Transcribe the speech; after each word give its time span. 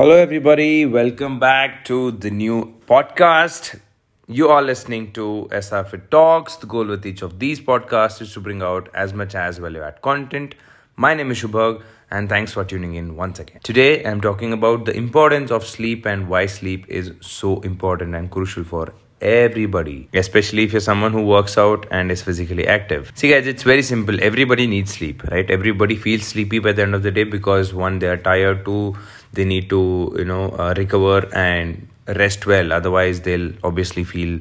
Hello, 0.00 0.14
everybody. 0.16 0.86
Welcome 0.86 1.38
back 1.38 1.84
to 1.84 2.12
the 2.12 2.30
new 2.30 2.74
podcast. 2.86 3.78
You 4.26 4.48
are 4.48 4.62
listening 4.62 5.12
to 5.12 5.46
SR 5.52 5.84
Talks. 6.10 6.56
The 6.56 6.66
goal 6.66 6.86
with 6.86 7.04
each 7.04 7.20
of 7.20 7.38
these 7.38 7.60
podcasts 7.60 8.22
is 8.22 8.32
to 8.32 8.40
bring 8.40 8.62
out 8.62 8.88
as 8.94 9.12
much 9.12 9.34
as 9.34 9.58
value 9.58 9.82
add 9.82 10.00
content. 10.00 10.54
My 10.96 11.12
name 11.12 11.30
is 11.30 11.42
Shubhag, 11.42 11.82
and 12.10 12.30
thanks 12.30 12.54
for 12.54 12.64
tuning 12.64 12.94
in 12.94 13.14
once 13.14 13.40
again. 13.40 13.60
Today, 13.62 14.02
I'm 14.06 14.22
talking 14.22 14.54
about 14.54 14.86
the 14.86 14.96
importance 14.96 15.50
of 15.50 15.66
sleep 15.66 16.06
and 16.06 16.30
why 16.30 16.46
sleep 16.46 16.86
is 16.88 17.12
so 17.20 17.60
important 17.60 18.14
and 18.14 18.30
crucial 18.30 18.64
for 18.64 18.94
everybody, 19.20 20.08
especially 20.14 20.62
if 20.62 20.72
you're 20.72 20.80
someone 20.80 21.12
who 21.12 21.26
works 21.26 21.58
out 21.58 21.86
and 21.90 22.10
is 22.10 22.22
physically 22.22 22.66
active. 22.66 23.12
See, 23.14 23.28
guys, 23.28 23.46
it's 23.46 23.62
very 23.62 23.82
simple. 23.82 24.18
Everybody 24.22 24.66
needs 24.66 24.92
sleep, 24.92 25.22
right? 25.24 25.50
Everybody 25.50 25.96
feels 25.96 26.26
sleepy 26.26 26.58
by 26.58 26.72
the 26.72 26.80
end 26.80 26.94
of 26.94 27.02
the 27.02 27.10
day 27.10 27.24
because 27.24 27.74
one, 27.74 27.98
they 27.98 28.08
are 28.08 28.16
tired, 28.16 28.64
two, 28.64 28.96
they 29.32 29.44
need 29.44 29.68
to, 29.70 30.14
you 30.18 30.24
know, 30.24 30.50
uh, 30.58 30.74
recover 30.76 31.28
and 31.34 31.88
rest 32.06 32.46
well. 32.46 32.72
Otherwise, 32.72 33.20
they'll 33.20 33.52
obviously 33.62 34.04
feel 34.04 34.40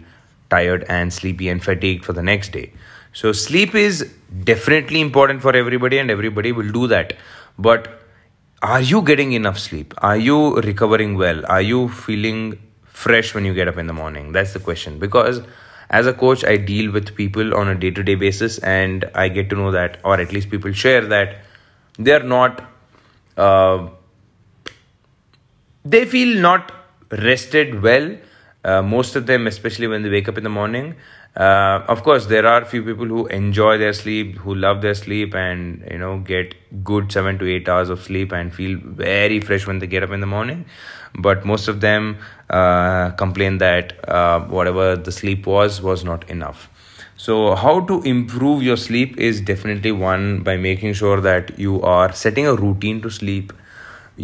tired 0.49 0.83
and 0.89 1.13
sleepy 1.13 1.49
and 1.49 1.63
fatigued 1.63 2.03
for 2.05 2.13
the 2.13 2.23
next 2.23 2.51
day. 2.51 2.71
So, 3.13 3.31
sleep 3.31 3.75
is 3.75 4.11
definitely 4.43 5.01
important 5.01 5.41
for 5.41 5.55
everybody, 5.55 5.97
and 5.97 6.11
everybody 6.11 6.51
will 6.51 6.71
do 6.71 6.87
that. 6.87 7.13
But 7.57 7.99
are 8.61 8.81
you 8.81 9.01
getting 9.01 9.33
enough 9.33 9.57
sleep? 9.57 9.93
Are 9.99 10.17
you 10.17 10.57
recovering 10.57 11.15
well? 11.17 11.45
Are 11.45 11.61
you 11.61 11.89
feeling 11.89 12.59
fresh 12.83 13.33
when 13.33 13.45
you 13.45 13.53
get 13.53 13.67
up 13.67 13.77
in 13.77 13.87
the 13.87 13.93
morning? 13.93 14.31
That's 14.31 14.53
the 14.53 14.59
question. 14.59 14.99
Because 14.99 15.41
as 15.89 16.07
a 16.07 16.13
coach, 16.13 16.43
I 16.43 16.57
deal 16.57 16.91
with 16.91 17.15
people 17.15 17.55
on 17.55 17.67
a 17.67 17.75
day 17.75 17.91
to 17.91 18.03
day 18.03 18.15
basis 18.15 18.57
and 18.59 19.09
I 19.15 19.29
get 19.29 19.49
to 19.51 19.55
know 19.55 19.71
that, 19.71 19.99
or 20.03 20.19
at 20.19 20.33
least 20.33 20.49
people 20.49 20.71
share 20.73 21.05
that 21.05 21.37
they're 21.97 22.23
not, 22.23 22.63
uh, 23.37 23.87
they 25.91 26.05
feel 26.05 26.39
not 26.41 26.71
rested 27.11 27.81
well. 27.81 28.17
Uh, 28.63 28.81
most 28.81 29.15
of 29.15 29.25
them, 29.25 29.47
especially 29.47 29.87
when 29.87 30.03
they 30.03 30.09
wake 30.09 30.27
up 30.27 30.37
in 30.37 30.43
the 30.43 30.49
morning, 30.49 30.95
uh, 31.35 31.83
of 31.87 32.03
course, 32.03 32.25
there 32.25 32.45
are 32.45 32.65
few 32.65 32.83
people 32.83 33.05
who 33.05 33.27
enjoy 33.27 33.77
their 33.77 33.93
sleep, 33.93 34.37
who 34.37 34.55
love 34.55 34.81
their 34.81 34.95
sleep, 34.95 35.33
and 35.35 35.87
you 35.89 35.97
know 35.97 36.17
get 36.19 36.55
good 36.83 37.11
seven 37.11 37.37
to 37.39 37.49
eight 37.49 37.69
hours 37.69 37.89
of 37.89 38.01
sleep 38.01 38.31
and 38.31 38.53
feel 38.53 38.77
very 38.83 39.39
fresh 39.39 39.65
when 39.67 39.79
they 39.79 39.87
get 39.87 40.03
up 40.03 40.11
in 40.11 40.19
the 40.19 40.27
morning. 40.27 40.65
But 41.17 41.45
most 41.45 41.67
of 41.67 41.79
them 41.81 42.17
uh, 42.49 43.11
complain 43.11 43.59
that 43.59 43.93
uh, 44.09 44.41
whatever 44.41 44.95
the 44.95 45.11
sleep 45.11 45.45
was 45.45 45.81
was 45.81 46.03
not 46.03 46.29
enough. 46.29 46.69
So, 47.15 47.55
how 47.55 47.81
to 47.81 48.01
improve 48.03 48.63
your 48.63 48.77
sleep 48.77 49.17
is 49.17 49.39
definitely 49.41 49.91
one 49.91 50.41
by 50.41 50.57
making 50.57 50.93
sure 50.93 51.21
that 51.21 51.57
you 51.59 51.81
are 51.81 52.11
setting 52.11 52.47
a 52.47 52.55
routine 52.55 53.01
to 53.01 53.09
sleep. 53.09 53.53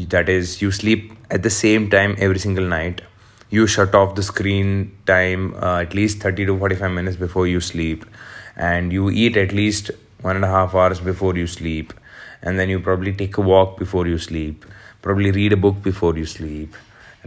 That 0.04 0.28
is, 0.28 0.62
you 0.62 0.72
sleep 0.72 1.14
at 1.32 1.44
the 1.44 1.50
same 1.50 1.90
time 1.90 2.16
every 2.18 2.40
single 2.40 2.66
night. 2.66 3.02
You 3.50 3.68
shut 3.68 3.96
off 3.96 4.16
the 4.16 4.24
screen 4.24 4.98
time 5.06 5.56
uh, 5.56 5.80
at 5.80 5.94
least 5.94 6.20
30 6.20 6.48
to 6.48 6.58
45 6.58 6.92
minutes 6.92 7.16
before 7.16 7.48
you 7.48 7.62
sleep. 7.62 8.06
And 8.58 8.92
you 8.92 9.10
eat 9.10 9.38
at 9.38 9.54
least 9.54 9.92
one 10.22 10.36
and 10.36 10.44
a 10.44 10.50
half 10.50 10.76
hours 10.76 11.00
before 11.00 11.36
you 11.38 11.48
sleep. 11.48 11.94
And 12.42 12.60
then 12.60 12.70
you 12.70 12.80
probably 12.80 13.14
take 13.14 13.38
a 13.38 13.42
walk 13.42 13.78
before 13.78 14.06
you 14.08 14.18
sleep. 14.18 14.66
Probably 15.02 15.32
read 15.32 15.54
a 15.54 15.58
book 15.58 15.82
before 15.82 16.18
you 16.18 16.26
sleep 16.26 16.76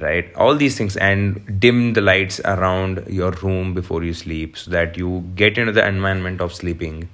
right? 0.01 0.33
All 0.35 0.55
these 0.55 0.77
things 0.77 0.97
and 0.97 1.61
dim 1.61 1.93
the 1.93 2.01
lights 2.01 2.41
around 2.45 3.05
your 3.09 3.33
room 3.33 3.75
before 3.75 4.05
you 4.05 4.15
sleep 4.15 4.57
so 4.57 4.71
that 4.71 4.97
you 4.97 5.29
get 5.35 5.59
into 5.59 5.73
the 5.73 5.87
environment 5.87 6.41
of 6.41 6.55
sleeping. 6.55 7.09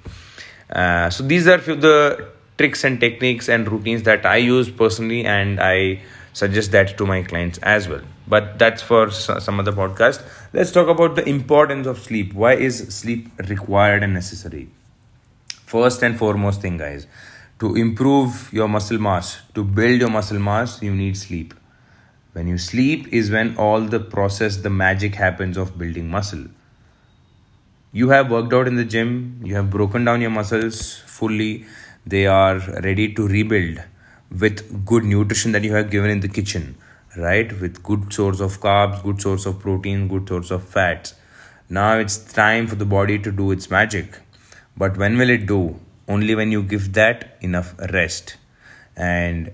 Uh, 0.69 1.09
so 1.09 1.23
these 1.23 1.47
are 1.47 1.59
few 1.59 1.75
the 1.75 2.27
tricks 2.57 2.83
and 2.83 2.99
techniques 2.99 3.49
and 3.49 3.71
routines 3.71 4.03
that 4.03 4.25
i 4.25 4.37
use 4.37 4.69
personally 4.69 5.25
and 5.25 5.59
i 5.59 5.99
suggest 6.35 6.71
that 6.71 6.97
to 6.97 7.05
my 7.05 7.23
clients 7.23 7.57
as 7.59 7.87
well. 7.87 8.01
But 8.27 8.59
that's 8.59 8.81
for 8.81 9.09
some 9.11 9.59
other 9.59 9.71
podcast. 9.71 10.21
Let's 10.53 10.71
talk 10.71 10.89
about 10.89 11.15
the 11.15 11.27
importance 11.27 11.87
of 11.87 11.99
sleep. 11.99 12.33
Why 12.33 12.53
is 12.53 12.79
sleep 12.89 13.29
required 13.49 14.03
and 14.03 14.13
necessary? 14.13 14.67
First 15.65 16.03
and 16.03 16.17
foremost 16.17 16.61
thing 16.61 16.77
guys 16.77 17.07
to 17.59 17.75
improve 17.75 18.49
your 18.51 18.67
muscle 18.67 18.99
mass 18.99 19.41
to 19.53 19.63
build 19.63 20.01
your 20.01 20.09
muscle 20.09 20.39
mass 20.39 20.81
you 20.81 20.93
need 20.93 21.15
sleep. 21.15 21.53
When 22.33 22.47
you 22.49 22.57
sleep 22.57 23.07
is 23.13 23.31
when 23.31 23.55
all 23.57 23.81
the 23.81 23.99
process 23.99 24.57
the 24.57 24.69
magic 24.69 25.15
happens 25.15 25.55
of 25.55 25.77
building 25.77 26.09
muscle. 26.09 26.45
You 27.93 28.09
have 28.09 28.29
worked 28.29 28.51
out 28.51 28.67
in 28.67 28.75
the 28.75 28.83
gym 28.83 29.39
you 29.43 29.55
have 29.55 29.69
broken 29.69 30.03
down 30.03 30.19
your 30.19 30.31
muscles 30.31 30.97
fully 31.05 31.65
they 32.05 32.25
are 32.27 32.59
ready 32.87 33.13
to 33.13 33.27
rebuild 33.27 33.81
with 34.29 34.85
good 34.85 35.03
nutrition 35.03 35.51
that 35.51 35.63
you 35.63 35.73
have 35.73 35.89
given 35.89 36.09
in 36.09 36.19
the 36.19 36.27
kitchen 36.27 36.75
right? 37.17 37.59
With 37.59 37.81
good 37.83 38.11
source 38.13 38.39
of 38.39 38.59
carbs 38.59 39.01
good 39.03 39.21
source 39.21 39.45
of 39.45 39.59
protein 39.59 40.07
good 40.07 40.27
source 40.27 40.51
of 40.51 40.63
fats. 40.63 41.15
Now 41.69 41.97
it's 41.97 42.17
time 42.17 42.67
for 42.67 42.75
the 42.75 42.85
body 42.85 43.17
to 43.19 43.31
do 43.31 43.51
its 43.51 43.69
magic. 43.69 44.19
But 44.77 44.97
when 44.97 45.17
will 45.17 45.29
it 45.29 45.45
do? 45.45 45.79
Only 46.07 46.35
when 46.35 46.51
you 46.51 46.61
give 46.61 46.93
that 46.93 47.37
enough 47.41 47.73
rest. 47.91 48.35
And 48.95 49.51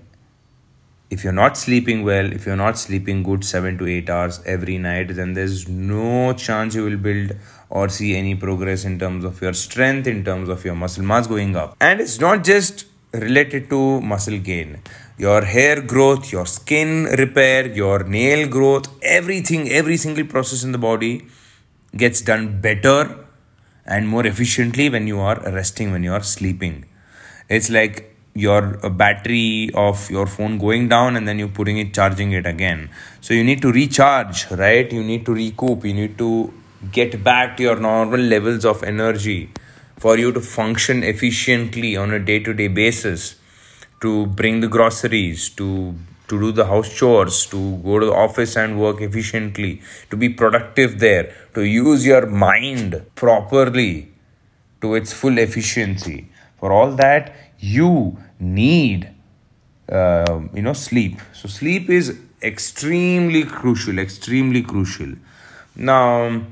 if 1.14 1.24
you're 1.24 1.38
not 1.38 1.56
sleeping 1.62 2.04
well 2.04 2.32
if 2.32 2.46
you're 2.46 2.62
not 2.64 2.78
sleeping 2.78 3.22
good 3.22 3.44
7 3.44 3.78
to 3.78 3.86
8 3.86 4.10
hours 4.10 4.40
every 4.54 4.78
night 4.78 5.14
then 5.18 5.34
there's 5.34 5.68
no 5.68 6.32
chance 6.44 6.74
you 6.74 6.84
will 6.84 7.02
build 7.08 7.34
or 7.72 7.88
see 7.88 8.14
any 8.14 8.34
progress 8.34 8.84
in 8.84 8.98
terms 9.02 9.24
of 9.24 9.40
your 9.40 9.54
strength 9.54 10.06
in 10.06 10.24
terms 10.24 10.48
of 10.54 10.64
your 10.64 10.74
muscle 10.74 11.04
mass 11.10 11.26
going 11.26 11.56
up. 11.56 11.76
And 11.80 12.00
it's 12.00 12.20
not 12.20 12.44
just 12.44 12.84
related 13.12 13.70
to 13.70 14.00
muscle 14.00 14.38
gain. 14.38 14.82
Your 15.16 15.42
hair 15.42 15.80
growth 15.80 16.30
your 16.32 16.44
skin 16.46 17.04
repair 17.22 17.66
your 17.66 18.04
nail 18.04 18.46
growth 18.48 18.88
everything 19.02 19.70
every 19.70 19.96
single 19.96 20.26
process 20.26 20.64
in 20.64 20.72
the 20.72 20.82
body 20.86 21.26
gets 21.96 22.20
done 22.20 22.60
better 22.60 23.26
and 23.86 24.08
more 24.08 24.26
efficiently 24.26 24.88
when 24.90 25.06
you 25.06 25.18
are 25.20 25.40
resting 25.58 25.92
when 25.92 26.02
you 26.02 26.12
are 26.12 26.22
sleeping. 26.22 26.84
It's 27.48 27.70
like 27.70 28.11
your 28.34 28.78
uh, 28.84 28.88
battery 28.88 29.70
of 29.74 30.10
your 30.10 30.26
phone 30.26 30.58
going 30.58 30.88
down 30.88 31.16
and 31.16 31.28
then 31.28 31.38
you're 31.38 31.48
putting 31.48 31.78
it 31.78 31.92
charging 31.92 32.32
it 32.32 32.46
again. 32.46 32.90
So 33.20 33.34
you 33.34 33.44
need 33.44 33.60
to 33.62 33.72
recharge 33.72 34.50
right? 34.50 34.90
You 34.90 35.02
need 35.02 35.26
to 35.26 35.34
recoup. 35.34 35.84
You 35.84 35.94
need 35.94 36.18
to 36.18 36.52
get 36.90 37.22
back 37.22 37.56
to 37.58 37.62
your 37.62 37.78
normal 37.78 38.20
levels 38.20 38.64
of 38.64 38.82
energy 38.82 39.50
for 39.98 40.18
you 40.18 40.32
to 40.32 40.40
function 40.40 41.04
efficiently 41.04 41.96
on 41.96 42.10
a 42.10 42.18
day 42.18 42.40
to 42.40 42.52
day 42.52 42.68
basis, 42.68 43.36
to 44.00 44.26
bring 44.26 44.60
the 44.60 44.68
groceries, 44.68 45.48
to 45.50 45.94
to 46.28 46.40
do 46.40 46.50
the 46.50 46.64
house 46.64 46.90
chores, 46.98 47.44
to 47.46 47.76
go 47.78 47.98
to 47.98 48.06
the 48.06 48.12
office 48.12 48.56
and 48.56 48.80
work 48.80 49.02
efficiently, 49.02 49.82
to 50.10 50.16
be 50.16 50.28
productive 50.30 50.98
there, 50.98 51.34
to 51.54 51.62
use 51.62 52.06
your 52.06 52.24
mind 52.26 53.04
properly 53.14 54.10
to 54.80 54.94
its 54.94 55.12
full 55.12 55.36
efficiency. 55.36 56.28
For 56.58 56.72
all 56.72 56.92
that, 56.92 57.34
you 57.62 58.18
need, 58.40 59.08
uh, 59.88 60.40
you 60.52 60.62
know, 60.62 60.72
sleep. 60.72 61.20
So 61.32 61.48
sleep 61.48 61.88
is 61.88 62.18
extremely 62.42 63.44
crucial. 63.44 63.98
Extremely 63.98 64.62
crucial. 64.62 65.14
Now 65.76 66.42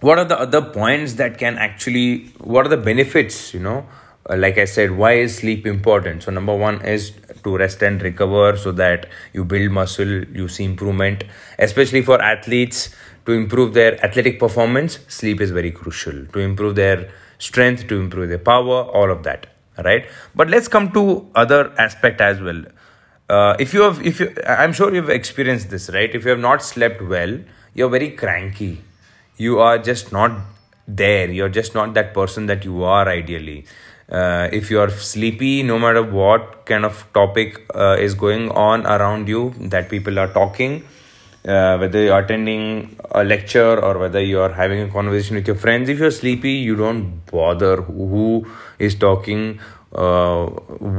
what 0.00 0.18
are 0.18 0.24
the 0.24 0.38
other 0.38 0.62
points 0.62 1.14
that 1.14 1.36
can 1.38 1.58
actually 1.58 2.32
what 2.38 2.64
are 2.64 2.70
the 2.70 2.76
benefits 2.76 3.52
you 3.52 3.60
know 3.60 3.86
uh, 4.30 4.36
like 4.36 4.56
i 4.56 4.64
said 4.64 4.90
why 4.92 5.12
is 5.12 5.36
sleep 5.36 5.66
important 5.66 6.22
so 6.22 6.30
number 6.30 6.54
one 6.54 6.80
is 6.84 7.12
to 7.44 7.56
rest 7.56 7.82
and 7.82 8.00
recover 8.00 8.56
so 8.56 8.72
that 8.72 9.06
you 9.34 9.44
build 9.44 9.70
muscle 9.70 10.24
you 10.40 10.48
see 10.48 10.64
improvement 10.64 11.24
especially 11.58 12.00
for 12.00 12.20
athletes 12.22 12.94
to 13.26 13.32
improve 13.32 13.74
their 13.74 14.02
athletic 14.02 14.38
performance 14.38 14.98
sleep 15.08 15.38
is 15.38 15.50
very 15.50 15.70
crucial 15.70 16.24
to 16.32 16.38
improve 16.38 16.74
their 16.76 17.10
strength 17.38 17.86
to 17.86 18.00
improve 18.00 18.30
their 18.30 18.38
power 18.38 18.84
all 18.84 19.10
of 19.10 19.22
that 19.22 19.48
right? 19.84 20.06
But 20.34 20.48
let's 20.48 20.68
come 20.68 20.92
to 20.92 21.28
other 21.34 21.72
aspect 21.78 22.20
as 22.20 22.40
well. 22.40 22.62
Uh, 23.28 23.54
if 23.60 23.72
you 23.72 23.82
have 23.82 24.04
if 24.04 24.18
you 24.18 24.34
i'm 24.44 24.72
sure 24.72 24.92
you've 24.92 25.08
experienced 25.08 25.70
this 25.70 25.88
right? 25.90 26.14
If 26.14 26.24
you 26.24 26.30
have 26.30 26.40
not 26.40 26.64
slept 26.64 27.00
well 27.00 27.38
you're 27.74 27.88
very 27.88 28.10
cranky. 28.10 28.82
You 29.36 29.60
are 29.60 29.78
just 29.78 30.12
not 30.12 30.32
there. 30.88 31.30
You're 31.30 31.48
just 31.48 31.74
not 31.74 31.94
that 31.94 32.12
person 32.12 32.46
that 32.46 32.64
you 32.64 32.82
are 32.82 33.08
ideally. 33.08 33.64
Uh, 34.10 34.48
if 34.52 34.70
you 34.70 34.80
are 34.80 34.90
sleepy 34.90 35.62
no 35.62 35.78
matter 35.78 36.02
what 36.02 36.66
kind 36.66 36.84
of 36.84 37.06
topic 37.14 37.64
uh, 37.74 37.96
is 37.98 38.14
going 38.14 38.50
on 38.50 38.84
around 38.84 39.28
you 39.28 39.54
that 39.60 39.88
people 39.88 40.18
are 40.18 40.26
talking 40.32 40.82
uh, 41.46 41.78
whether 41.78 42.00
you're 42.02 42.18
attending 42.18 42.96
a 43.12 43.24
lecture 43.24 43.78
or 43.82 43.98
whether 43.98 44.20
you're 44.20 44.52
having 44.52 44.80
a 44.80 44.88
conversation 44.88 45.36
with 45.36 45.46
your 45.46 45.56
friends 45.56 45.88
if 45.88 45.98
you're 45.98 46.10
sleepy 46.10 46.52
you 46.52 46.76
don't 46.76 47.24
bother 47.26 47.82
who 47.82 48.46
is 48.78 48.94
talking 48.94 49.58
uh, 49.94 50.46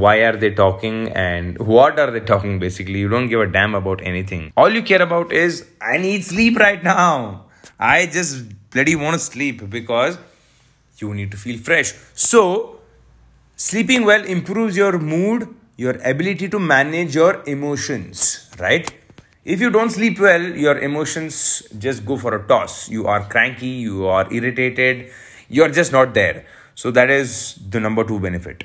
why 0.02 0.16
are 0.16 0.36
they 0.36 0.50
talking 0.50 1.08
and 1.10 1.58
what 1.58 1.98
are 1.98 2.10
they 2.10 2.20
talking 2.20 2.58
basically 2.58 2.98
you 2.98 3.08
don't 3.08 3.28
give 3.28 3.40
a 3.40 3.46
damn 3.46 3.74
about 3.74 4.02
anything 4.02 4.52
all 4.56 4.68
you 4.68 4.82
care 4.82 5.02
about 5.02 5.32
is 5.32 5.66
i 5.80 5.96
need 5.96 6.24
sleep 6.24 6.58
right 6.58 6.82
now 6.82 7.46
I 7.78 8.06
just 8.06 8.44
bloody 8.70 8.94
want 8.94 9.14
to 9.14 9.18
sleep 9.18 9.68
because 9.68 10.16
you 10.98 11.12
need 11.14 11.32
to 11.32 11.36
feel 11.36 11.58
fresh. 11.58 11.94
So, 12.14 12.78
sleeping 13.56 14.04
well 14.04 14.24
improves 14.24 14.76
your 14.76 14.98
mood, 15.00 15.48
your 15.76 15.96
ability 16.04 16.48
to 16.50 16.60
manage 16.60 17.16
your 17.16 17.42
emotions, 17.44 18.48
right? 18.60 18.88
If 19.44 19.60
you 19.60 19.70
don't 19.70 19.90
sleep 19.90 20.18
well, 20.20 20.40
your 20.40 20.78
emotions 20.78 21.62
just 21.78 22.06
go 22.06 22.16
for 22.16 22.34
a 22.34 22.46
toss. 22.46 22.88
You 22.88 23.06
are 23.06 23.24
cranky, 23.28 23.66
you 23.66 24.06
are 24.06 24.32
irritated, 24.32 25.10
you're 25.48 25.68
just 25.68 25.92
not 25.92 26.14
there. 26.14 26.46
So, 26.74 26.90
that 26.92 27.10
is 27.10 27.58
the 27.68 27.80
number 27.80 28.04
two 28.04 28.18
benefit. 28.20 28.64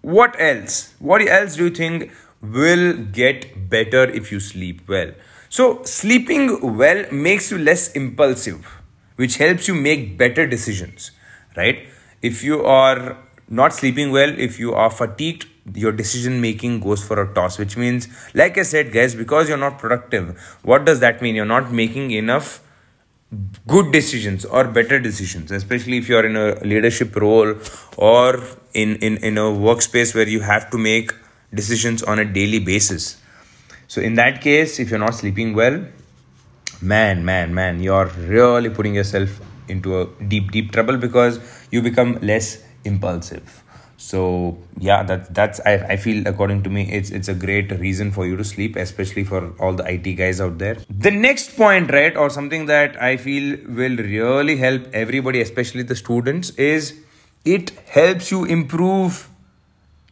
What 0.00 0.36
else? 0.40 0.94
What 0.98 1.20
else 1.22 1.56
do 1.56 1.64
you 1.64 1.70
think 1.70 2.12
will 2.40 2.92
get 2.94 3.68
better 3.68 4.04
if 4.04 4.30
you 4.30 4.40
sleep 4.40 4.88
well? 4.88 5.12
So, 5.48 5.82
sleeping 5.82 6.76
well 6.76 7.04
makes 7.10 7.50
you 7.50 7.58
less 7.58 7.90
impulsive, 7.92 8.66
which 9.16 9.36
helps 9.38 9.66
you 9.66 9.74
make 9.74 10.16
better 10.16 10.46
decisions, 10.46 11.10
right? 11.56 11.88
If 12.22 12.44
you 12.44 12.64
are 12.64 13.18
not 13.48 13.72
sleeping 13.72 14.12
well, 14.12 14.30
if 14.38 14.58
you 14.58 14.74
are 14.74 14.90
fatigued, 14.90 15.46
your 15.74 15.92
decision 15.92 16.40
making 16.40 16.80
goes 16.80 17.04
for 17.04 17.20
a 17.22 17.34
toss 17.34 17.58
which 17.58 17.76
means 17.76 18.08
like 18.34 18.56
i 18.58 18.62
said 18.62 18.92
guys 18.92 19.14
because 19.14 19.48
you're 19.48 19.58
not 19.58 19.78
productive 19.78 20.38
what 20.62 20.84
does 20.84 21.00
that 21.00 21.22
mean? 21.22 21.34
You're 21.34 21.46
not 21.46 21.72
making 21.72 22.10
enough 22.10 22.62
good 23.66 23.92
decisions 23.92 24.44
or 24.44 24.64
better 24.64 24.98
decisions 24.98 25.50
especially 25.52 25.98
if 25.98 26.08
you're 26.08 26.24
in 26.24 26.36
a 26.36 26.54
leadership 26.64 27.14
role 27.16 27.54
or 27.96 28.42
in 28.72 28.96
in, 28.96 29.16
in 29.18 29.38
a 29.38 29.42
workspace 29.42 30.14
where 30.14 30.28
you 30.28 30.40
have 30.40 30.70
to 30.70 30.78
make 30.78 31.12
decisions 31.54 32.02
on 32.02 32.18
a 32.18 32.24
daily 32.24 32.58
basis. 32.58 33.20
So 33.86 34.00
in 34.00 34.14
that 34.14 34.40
case 34.40 34.78
if 34.78 34.90
you're 34.90 34.98
not 34.98 35.14
sleeping 35.14 35.54
well 35.54 35.84
man 36.80 37.24
man 37.24 37.54
man 37.54 37.80
you're 37.82 38.06
really 38.36 38.70
putting 38.70 38.94
yourself 38.94 39.40
into 39.68 40.00
a 40.00 40.06
deep 40.34 40.50
deep 40.50 40.72
trouble 40.72 40.96
because 40.96 41.40
you 41.70 41.82
become 41.82 42.18
less 42.20 42.62
impulsive 42.84 43.62
so 43.98 44.56
yeah 44.78 45.02
that 45.02 45.34
that's 45.34 45.60
I, 45.66 45.74
I 45.74 45.96
feel 45.96 46.26
according 46.28 46.62
to 46.62 46.70
me 46.70 46.90
it's 46.92 47.10
it's 47.10 47.26
a 47.26 47.34
great 47.34 47.72
reason 47.72 48.12
for 48.12 48.24
you 48.26 48.36
to 48.36 48.44
sleep 48.44 48.76
especially 48.76 49.24
for 49.24 49.52
all 49.58 49.72
the 49.74 49.84
it 49.92 50.04
guys 50.16 50.40
out 50.40 50.58
there. 50.58 50.76
The 50.88 51.10
next 51.10 51.56
point 51.56 51.90
right 51.90 52.16
or 52.16 52.30
something 52.30 52.66
that 52.66 53.00
i 53.02 53.16
feel 53.16 53.58
will 53.66 53.96
really 53.96 54.56
help 54.56 54.86
everybody 54.92 55.40
especially 55.40 55.82
the 55.82 55.96
students 55.96 56.50
is 56.50 56.94
it 57.44 57.70
helps 57.88 58.30
you 58.30 58.44
improve 58.44 59.28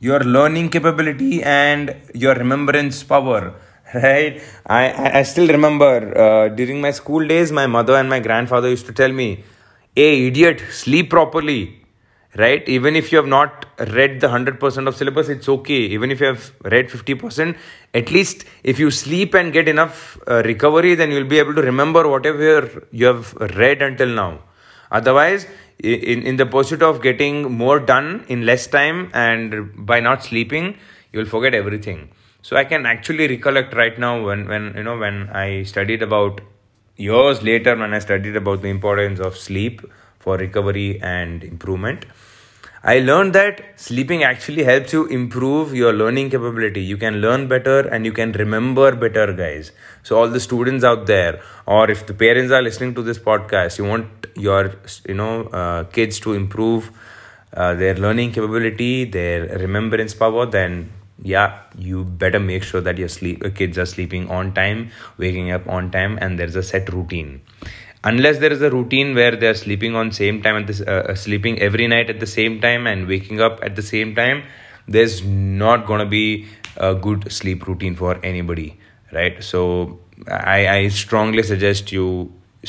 your 0.01 0.19
learning 0.21 0.69
capability 0.69 1.43
and 1.45 1.95
your 2.13 2.35
remembrance 2.35 3.05
power 3.05 3.55
right? 3.95 4.43
I 4.67 5.19
i 5.21 5.23
still 5.23 5.47
remember 5.47 6.19
uh, 6.19 6.49
during 6.49 6.81
my 6.81 6.91
school 6.91 7.25
days 7.25 7.53
my 7.53 7.69
mother 7.69 7.95
and 7.95 8.11
my 8.11 8.19
grandfather 8.19 8.69
used 8.69 8.87
to 8.87 8.93
tell 8.93 9.13
me 9.13 9.45
hey 9.95 10.27
idiot 10.27 10.61
sleep 10.73 11.09
properly 11.09 11.86
right? 12.39 12.69
Even 12.69 12.97
if 12.97 13.13
you 13.13 13.19
have 13.19 13.27
not 13.27 13.67
read 13.79 14.21
the 14.21 14.29
100% 14.29 14.89
of 14.89 14.97
syllabus 14.97 15.29
it's 15.29 15.49
okay. 15.49 15.81
Even 15.97 16.11
if 16.11 16.21
you 16.21 16.27
have 16.27 16.53
read 16.65 16.89
50% 16.89 17.57
at 17.95 18.11
least 18.11 18.45
if 18.63 18.79
you 18.79 18.91
sleep 18.91 19.35
and 19.35 19.53
get 19.53 19.69
enough 19.69 20.19
uh, 20.27 20.43
recovery 20.45 20.95
then 20.95 21.11
you'll 21.11 21.33
be 21.37 21.39
able 21.39 21.55
to 21.55 21.63
remember 21.63 22.09
whatever 22.09 22.87
you 22.91 23.07
have 23.07 23.33
read 23.57 23.83
until 23.83 24.09
now. 24.09 24.41
Otherwise 24.91 25.47
in, 25.79 26.23
in 26.23 26.37
the 26.37 26.47
pursuit 26.47 26.83
of 26.83 27.03
getting 27.03 27.53
more 27.53 27.79
done 27.79 28.25
in 28.29 28.47
less 28.47 28.67
time 28.67 29.11
and 29.13 29.87
by 29.87 30.01
not 30.01 30.23
sleeping 30.23 30.77
you'll 31.13 31.27
forget 31.27 31.55
everything. 31.55 32.11
So 32.43 32.57
i 32.57 32.65
can 32.65 32.87
actually 32.87 33.27
recollect 33.27 33.75
right 33.75 33.99
now 33.99 34.25
when 34.25 34.47
when 34.47 34.75
you 34.77 34.83
know 34.85 34.97
when 34.97 35.29
i 35.31 35.65
studied 35.65 36.03
about 36.03 36.41
years 36.97 37.43
later 37.43 37.75
when 37.77 37.93
i 37.93 37.99
studied 37.99 38.37
about 38.37 38.63
the 38.63 38.69
importance 38.69 39.19
of 39.19 39.37
sleep 39.37 39.81
for 40.21 40.37
recovery 40.37 41.01
and 41.03 41.43
improvement 41.43 42.05
I 42.89 43.01
learned 43.01 43.33
that 43.33 43.63
sleeping 43.75 44.23
actually 44.23 44.63
helps 44.63 44.93
you 44.93 45.07
improve 45.07 45.75
your 45.75 45.93
learning 45.93 46.31
capability. 46.31 46.83
You 46.83 46.97
can 46.97 47.21
learn 47.21 47.49
better 47.49 47.81
and 47.81 48.05
you 48.07 48.13
can 48.13 48.31
remember 48.31 48.95
better, 48.95 49.33
guys. 49.33 49.73
So, 50.05 50.17
all 50.17 50.29
the 50.29 50.39
students 50.39 50.85
out 50.85 51.07
there, 51.07 51.41
or 51.67 51.91
if 51.91 52.07
the 52.07 52.15
parents 52.15 52.53
are 52.53 52.63
listening 52.63 52.95
to 52.95 53.03
this 53.03 53.19
podcast, 53.19 53.79
you 53.79 53.87
want 53.87 54.29
your 54.37 54.77
you 55.09 55.15
know 55.15 55.47
uh, 55.63 55.83
kids 55.99 56.21
to 56.21 56.35
improve 56.35 56.93
uh, 57.55 57.75
their 57.75 57.95
learning 57.95 58.31
capability, 58.31 59.05
their 59.05 59.59
remembrance 59.59 60.15
power, 60.15 60.47
then 60.47 60.93
yeah, 61.21 61.63
you 61.77 62.05
better 62.05 62.39
make 62.39 62.63
sure 62.63 62.81
that 62.83 62.99
your 62.99 63.09
sleep 63.09 63.43
kids 63.57 63.79
are 63.79 63.87
sleeping 63.87 64.31
on 64.31 64.55
time, 64.55 64.91
waking 65.19 65.51
up 65.51 65.69
on 65.69 65.91
time, 65.91 66.19
and 66.21 66.39
there's 66.39 66.55
a 66.55 66.63
set 66.63 66.93
routine 66.93 67.41
unless 68.11 68.39
there 68.39 68.53
is 68.53 68.63
a 68.63 68.71
routine 68.71 69.15
where 69.15 69.35
they 69.35 69.49
are 69.53 69.59
sleeping 69.63 69.97
on 70.01 70.13
same 70.13 70.41
time 70.43 70.57
and 70.57 70.67
this 70.69 70.81
uh, 70.81 71.03
uh, 71.11 71.15
sleeping 71.15 71.59
every 71.59 71.87
night 71.95 72.09
at 72.15 72.21
the 72.21 72.31
same 72.35 72.61
time 72.61 72.87
and 72.87 73.07
waking 73.13 73.41
up 73.41 73.59
at 73.69 73.77
the 73.77 73.83
same 73.83 74.15
time 74.15 74.43
there's 74.87 75.25
not 75.25 75.87
going 75.87 76.01
to 76.01 76.11
be 76.19 76.47
a 76.77 76.95
good 76.95 77.31
sleep 77.33 77.67
routine 77.67 77.97
for 78.03 78.19
anybody 78.33 78.69
right? 79.13 79.43
So 79.53 79.63
i 80.29 80.61
i 80.75 80.89
strongly 80.89 81.43
suggest 81.49 81.93
you 81.97 82.07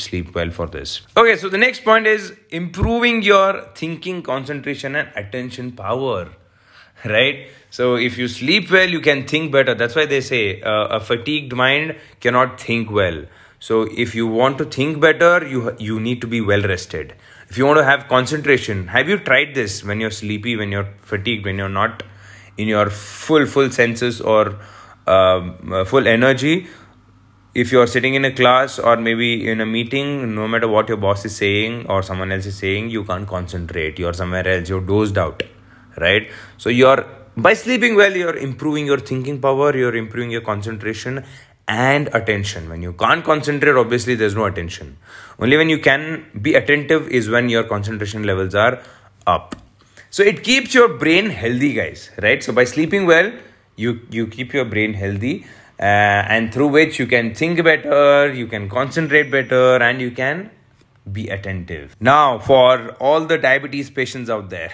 sleep 0.06 0.34
well 0.34 0.50
for 0.58 0.66
this. 0.74 1.00
Okay 1.16 1.36
so 1.36 1.48
the 1.54 1.62
next 1.66 1.84
point 1.84 2.06
is 2.06 2.32
improving 2.62 3.22
your 3.28 3.62
thinking 3.82 4.22
concentration 4.32 4.96
and 5.02 5.08
attention 5.22 5.72
power 5.72 6.28
right? 7.04 7.48
So 7.70 7.94
if 7.94 8.18
you 8.18 8.28
sleep 8.28 8.70
well 8.76 8.88
you 8.96 9.00
can 9.00 9.26
think 9.32 9.52
better. 9.52 9.74
That's 9.74 9.94
why 10.00 10.06
they 10.06 10.20
say 10.20 10.44
uh, 10.62 10.98
a 10.98 11.00
fatigued 11.00 11.54
mind 11.54 11.96
cannot 12.20 12.60
think 12.60 12.90
well 13.02 13.24
so 13.60 13.82
if 13.82 14.14
you 14.14 14.26
want 14.26 14.58
to 14.58 14.64
think 14.64 15.00
better, 15.00 15.46
you 15.46 15.74
you 15.78 15.98
need 15.98 16.20
to 16.20 16.26
be 16.26 16.40
well 16.40 16.62
rested. 16.62 17.14
If 17.48 17.58
you 17.58 17.66
want 17.66 17.78
to 17.78 17.84
have 17.84 18.06
concentration, 18.08 18.88
have 18.88 19.08
you 19.08 19.18
tried 19.18 19.54
this 19.54 19.82
when 19.82 20.00
you're 20.00 20.12
sleepy, 20.12 20.56
when 20.56 20.70
you're 20.70 20.88
fatigued, 20.98 21.44
when 21.44 21.58
you're 21.58 21.68
not 21.68 22.02
in 22.56 22.68
your 22.68 22.88
full 22.90 23.46
full 23.46 23.70
senses 23.70 24.20
or 24.20 24.58
um, 25.06 25.72
uh, 25.72 25.84
full 25.84 26.06
energy? 26.06 26.68
If 27.54 27.72
you're 27.72 27.88
sitting 27.88 28.14
in 28.14 28.24
a 28.24 28.30
class 28.30 28.78
or 28.78 28.96
maybe 28.96 29.48
in 29.48 29.60
a 29.60 29.66
meeting, 29.66 30.34
no 30.34 30.46
matter 30.46 30.68
what 30.68 30.88
your 30.88 30.98
boss 30.98 31.24
is 31.24 31.34
saying 31.34 31.86
or 31.88 32.02
someone 32.02 32.30
else 32.30 32.46
is 32.46 32.56
saying, 32.56 32.90
you 32.90 33.02
can't 33.02 33.26
concentrate. 33.26 33.98
You're 33.98 34.12
somewhere 34.12 34.46
else. 34.46 34.68
You're 34.68 34.82
dozed 34.82 35.18
out, 35.18 35.42
right? 35.96 36.30
So 36.58 36.68
you're 36.68 37.04
by 37.36 37.54
sleeping 37.54 37.94
well, 37.94 38.16
you're 38.16 38.36
improving 38.36 38.86
your 38.86 38.98
thinking 38.98 39.40
power. 39.40 39.76
You're 39.76 39.94
improving 39.94 40.30
your 40.30 40.40
concentration 40.40 41.24
and 41.68 42.08
attention. 42.14 42.68
When 42.68 42.82
you 42.82 42.94
can't 42.94 43.24
concentrate, 43.24 43.76
obviously 43.76 44.14
there's 44.14 44.34
no 44.34 44.46
attention. 44.46 44.96
Only 45.38 45.56
when 45.56 45.68
you 45.68 45.78
can 45.78 46.26
be 46.40 46.54
attentive 46.54 47.08
is 47.08 47.28
when 47.28 47.48
your 47.48 47.62
concentration 47.62 48.24
levels 48.24 48.54
are 48.54 48.82
up. 49.26 49.54
So 50.10 50.22
it 50.22 50.42
keeps 50.42 50.74
your 50.74 50.88
brain 50.88 51.28
healthy, 51.28 51.74
guys, 51.74 52.10
right? 52.22 52.42
So 52.42 52.52
by 52.52 52.64
sleeping 52.64 53.06
well, 53.06 53.30
you 53.76 54.00
you 54.10 54.26
keep 54.26 54.54
your 54.54 54.64
brain 54.64 54.94
healthy, 54.94 55.44
uh, 55.78 56.24
and 56.36 56.52
through 56.52 56.68
which 56.68 56.98
you 56.98 57.06
can 57.06 57.34
think 57.34 57.62
better, 57.62 58.32
you 58.32 58.46
can 58.46 58.68
concentrate 58.70 59.30
better, 59.30 59.76
and 59.76 60.00
you 60.00 60.10
can 60.10 60.50
be 61.12 61.28
attentive. 61.28 61.94
Now, 62.00 62.38
for 62.38 62.90
all 63.00 63.24
the 63.24 63.38
diabetes 63.38 63.90
patients 63.90 64.30
out 64.30 64.48
there, 64.50 64.72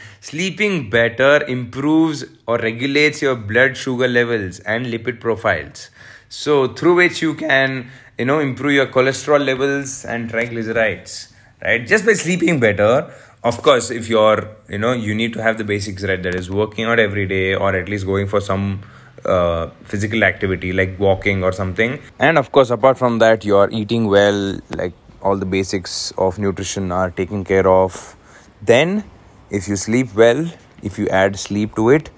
sleeping 0.20 0.90
better 0.90 1.44
improves 1.44 2.24
or 2.46 2.58
regulates 2.58 3.20
your 3.20 3.34
blood 3.34 3.76
sugar 3.76 4.08
levels 4.08 4.60
and 4.60 4.86
lipid 4.86 5.20
profiles 5.20 5.90
so 6.32 6.66
through 6.68 6.94
which 6.94 7.20
you 7.20 7.34
can 7.34 7.90
you 8.16 8.24
know 8.24 8.38
improve 8.40 8.72
your 8.72 8.86
cholesterol 8.86 9.44
levels 9.44 10.04
and 10.06 10.30
triglycerides 10.30 11.30
right? 11.62 11.86
Just 11.86 12.06
by 12.06 12.14
sleeping 12.14 12.58
better 12.58 13.12
of 13.44 13.60
course 13.62 13.90
if 13.90 14.08
you're 14.08 14.48
you 14.66 14.78
know 14.78 14.92
you 14.92 15.14
need 15.14 15.34
to 15.34 15.42
have 15.42 15.58
the 15.58 15.64
basics 15.64 16.02
right? 16.04 16.22
That 16.22 16.34
is 16.34 16.50
working 16.50 16.86
out 16.86 16.98
every 16.98 17.26
day 17.26 17.54
or 17.54 17.76
at 17.76 17.86
least 17.86 18.06
going 18.06 18.28
for 18.28 18.40
some 18.40 18.80
uh, 19.26 19.68
physical 19.84 20.24
activity 20.24 20.72
like 20.72 20.98
walking 20.98 21.44
or 21.44 21.52
something. 21.52 22.00
And 22.18 22.38
of 22.38 22.50
course 22.50 22.70
apart 22.70 22.96
from 22.96 23.18
that 23.18 23.44
you're 23.44 23.70
eating 23.70 24.06
well 24.06 24.58
like 24.70 24.94
all 25.20 25.36
the 25.36 25.46
basics 25.46 26.12
of 26.16 26.38
nutrition 26.38 26.92
are 26.92 27.10
taken 27.10 27.44
care 27.44 27.68
of. 27.68 28.16
Then 28.62 29.04
if 29.50 29.68
you 29.68 29.76
sleep 29.76 30.14
well 30.14 30.50
if 30.82 30.98
you 30.98 31.08
add 31.08 31.38
sleep 31.38 31.76
to 31.76 31.90
it 31.90 32.08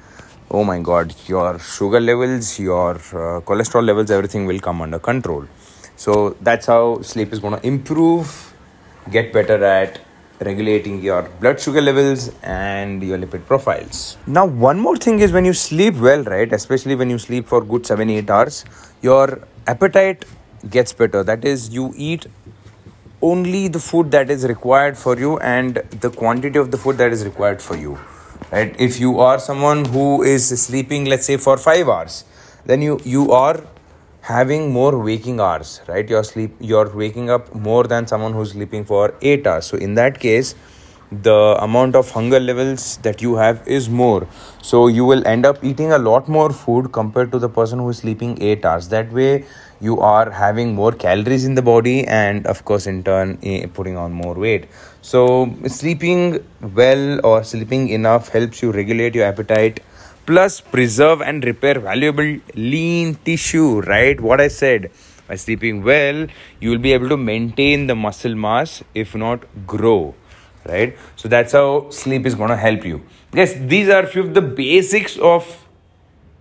oh 0.50 0.62
my 0.62 0.78
god 0.78 1.14
your 1.26 1.58
sugar 1.58 2.00
levels 2.00 2.58
your 2.58 2.90
uh, 2.94 3.40
cholesterol 3.48 3.84
levels 3.84 4.10
everything 4.10 4.46
will 4.46 4.60
come 4.60 4.82
under 4.82 4.98
control. 4.98 5.46
So 5.96 6.36
that's 6.40 6.66
how 6.66 7.00
sleep 7.02 7.32
is 7.32 7.38
going 7.38 7.58
to 7.58 7.66
improve. 7.66 8.52
Get 9.10 9.32
better 9.32 9.62
at 9.64 10.00
regulating 10.40 11.00
your 11.02 11.22
blood 11.40 11.60
sugar 11.60 11.80
levels 11.80 12.30
and 12.42 13.02
your 13.02 13.16
lipid 13.18 13.46
profiles. 13.46 14.16
Now 14.26 14.44
one 14.44 14.78
more 14.78 14.96
thing 14.96 15.20
is 15.20 15.32
when 15.32 15.44
you 15.44 15.54
sleep 15.54 15.94
well 15.94 16.22
right 16.24 16.52
especially 16.52 16.94
when 16.94 17.08
you 17.08 17.18
sleep 17.18 17.46
for 17.46 17.64
good 17.64 17.86
7 17.86 18.10
8 18.10 18.30
hours 18.30 18.64
your 19.00 19.46
appetite 19.66 20.24
gets 20.68 20.92
better. 20.92 21.22
That 21.22 21.44
is 21.44 21.70
you 21.70 21.92
eat 21.96 22.26
only 23.22 23.68
the 23.68 23.78
food 23.78 24.10
that 24.10 24.30
is 24.30 24.44
required 24.44 24.98
for 24.98 25.18
you 25.18 25.38
and 25.38 25.76
the 26.00 26.10
quantity 26.10 26.58
of 26.58 26.70
the 26.70 26.76
food 26.76 26.98
that 26.98 27.12
is 27.12 27.24
required 27.24 27.62
for 27.62 27.76
you 27.76 27.98
right? 28.54 28.74
If 28.88 28.98
you 29.00 29.20
are 29.20 29.38
someone 29.38 29.84
who 29.96 30.22
is 30.22 30.48
sleeping 30.64 31.06
let's 31.12 31.26
say 31.32 31.36
for 31.46 31.56
5 31.56 31.88
hours 31.94 32.24
then 32.72 32.82
you 32.88 32.98
you 33.14 33.24
are 33.38 33.56
having 34.32 34.70
more 34.74 34.92
waking 35.06 35.40
hours 35.46 35.72
right? 35.88 36.14
You're 36.14 36.26
sleep 36.30 36.54
you're 36.72 36.90
waking 37.02 37.30
up 37.38 37.54
more 37.54 37.82
than 37.94 38.06
someone 38.12 38.38
who's 38.38 38.52
sleeping 38.52 38.84
for 38.92 39.02
8 39.20 39.46
hours. 39.46 39.66
So 39.66 39.76
in 39.88 39.94
that 40.00 40.20
case 40.26 40.54
the 41.10 41.56
amount 41.60 41.94
of 41.94 42.10
hunger 42.10 42.40
levels 42.40 42.96
that 42.98 43.22
you 43.22 43.36
have 43.36 43.66
is 43.66 43.88
more. 43.88 44.26
So 44.62 44.88
you 44.88 45.04
will 45.04 45.26
end 45.26 45.46
up 45.46 45.62
eating 45.62 45.92
a 45.92 45.98
lot 45.98 46.28
more 46.28 46.50
food 46.50 46.92
compared 46.92 47.30
to 47.32 47.38
the 47.38 47.48
person 47.48 47.78
who 47.78 47.90
is 47.90 47.98
sleeping 47.98 48.40
8 48.42 48.64
hours. 48.64 48.88
That 48.88 49.12
way 49.12 49.44
you 49.80 50.00
are 50.00 50.30
having 50.30 50.74
more 50.74 50.92
calories 50.92 51.44
in 51.44 51.54
the 51.54 51.62
body 51.62 52.06
and 52.06 52.46
of 52.46 52.64
course 52.64 52.86
in 52.86 53.02
turn 53.04 53.36
putting 53.74 53.96
on 53.96 54.12
more 54.12 54.34
weight. 54.34 54.66
So 55.02 55.54
sleeping 55.66 56.44
well 56.60 57.20
or 57.24 57.44
sleeping 57.44 57.88
enough 57.90 58.30
helps 58.30 58.62
you 58.62 58.72
regulate 58.72 59.14
your 59.14 59.26
appetite 59.26 59.80
plus 60.26 60.60
preserve 60.60 61.20
and 61.20 61.44
repair 61.44 61.78
valuable 61.78 62.38
lean 62.54 63.14
tissue 63.24 63.80
right? 63.82 64.20
What 64.20 64.40
i 64.40 64.48
said. 64.48 64.90
By 65.26 65.36
sleeping 65.36 65.82
well 65.82 66.26
you 66.60 66.70
will 66.70 66.78
be 66.78 66.92
able 66.92 67.08
to 67.08 67.16
maintain 67.16 67.86
the 67.86 67.94
muscle 67.94 68.34
mass 68.34 68.82
if 68.94 69.14
not 69.14 69.44
grow 69.66 70.14
right? 70.66 70.96
So 71.16 71.28
that's 71.28 71.52
how 71.52 71.90
sleep 71.90 72.26
is 72.26 72.34
going 72.34 72.50
to 72.50 72.56
help 72.56 72.84
you. 72.84 73.02
Yes 73.32 73.54
these 73.54 73.88
are 73.88 74.06
few 74.06 74.22
of 74.22 74.34
the 74.34 74.42
basics 74.42 75.16
of 75.18 75.60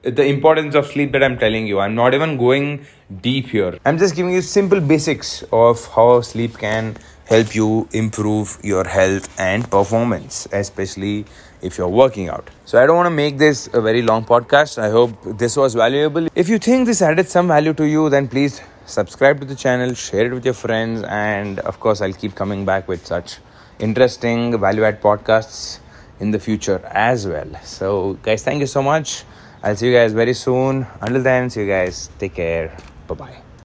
the 0.03 0.25
importance 0.25 0.75
of 0.75 0.85
sleep 0.85 1.13
that 1.13 1.23
i'm 1.23 1.37
telling 1.37 1.65
you. 1.65 1.79
I'm 1.79 1.95
not 1.95 2.13
even 2.13 2.37
going 2.37 2.85
deep 3.21 3.47
here. 3.47 3.77
I'm 3.85 3.97
just 3.97 4.15
giving 4.15 4.33
you 4.33 4.41
simple 4.41 4.81
basics 4.81 5.43
of 5.51 5.85
how 5.87 6.21
sleep 6.21 6.57
can 6.57 6.97
help 7.25 7.55
you 7.55 7.87
improve 7.93 8.57
your 8.63 8.83
health 8.83 9.39
and 9.39 9.69
performance 9.71 10.45
especially 10.51 11.25
if 11.61 11.77
you're 11.77 11.87
working 11.87 12.27
out. 12.27 12.49
So 12.65 12.81
i 12.81 12.85
don't 12.85 12.97
want 12.97 13.07
to 13.07 13.17
make 13.23 13.37
this 13.37 13.69
a 13.73 13.81
very 13.81 14.01
long 14.01 14.25
podcast. 14.25 14.77
I 14.77 14.89
hope 14.89 15.11
this 15.37 15.55
was 15.55 15.73
valuable. 15.73 16.27
If 16.35 16.49
you 16.49 16.59
think 16.59 16.85
this 16.85 17.01
added 17.01 17.29
some 17.29 17.47
value 17.47 17.73
to 17.73 17.87
you 17.87 18.09
then 18.09 18.27
please 18.27 18.61
subscribe 18.85 19.39
to 19.39 19.45
the 19.45 19.55
channel 19.55 19.93
share 19.93 20.25
it 20.25 20.33
with 20.33 20.43
your 20.43 20.53
friends 20.53 21.03
and 21.03 21.59
of 21.59 21.79
course 21.79 22.01
i'll 22.01 22.11
keep 22.11 22.35
coming 22.35 22.65
back 22.65 22.85
with 22.85 23.05
such 23.05 23.37
interesting 23.83 24.59
value 24.59 24.83
add 24.83 25.01
podcasts 25.01 25.79
in 26.19 26.31
the 26.31 26.39
future 26.39 26.81
as 26.91 27.27
well. 27.27 27.51
So, 27.63 28.17
guys, 28.21 28.43
thank 28.43 28.59
you 28.61 28.67
so 28.67 28.81
much. 28.81 29.23
I'll 29.61 29.75
see 29.75 29.87
you 29.87 29.93
guys 29.93 30.13
very 30.13 30.33
soon. 30.33 30.85
Until 31.01 31.23
then, 31.23 31.49
see 31.49 31.61
you 31.61 31.67
guys. 31.67 32.09
Take 32.19 32.35
care. 32.35 32.75
Bye 33.07 33.15
bye. 33.15 33.42